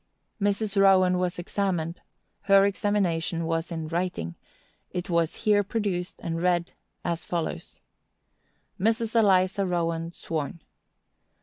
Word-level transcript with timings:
Mrs. 0.41 0.77
Rowand 0.81 1.19
was 1.19 1.37
examined; 1.37 2.01
her 2.49 2.65
examination 2.65 3.45
was 3.45 3.71
in 3.71 3.87
writing; 3.87 4.33
it 4.89 5.11
was 5.11 5.35
here 5.45 5.63
produced, 5.63 6.19
and 6.23 6.41
read, 6.41 6.71
as 7.05 7.23
follows: 7.23 7.81
"Mrs. 8.79 9.13
Eliza 9.15 9.61
Rowand 9.61 10.15
sworn. 10.15 10.61